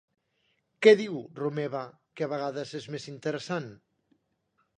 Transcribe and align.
Què 0.85 0.93
diu 1.01 1.19
Romeva 1.41 1.81
que 2.17 2.27
a 2.29 2.31
vegades 2.33 2.73
és 2.81 2.89
més 2.97 3.07
interessant? 3.13 3.71